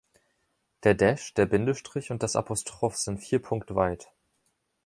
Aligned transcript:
Der 0.83 0.95
Dash, 0.95 1.35
der 1.35 1.45
Bindestrich 1.45 2.09
und 2.09 2.23
das 2.23 2.35
Apostroph 2.35 2.95
sind 2.97 3.19
vier 3.19 3.39
Punkt 3.39 3.75
weit. 3.75 4.11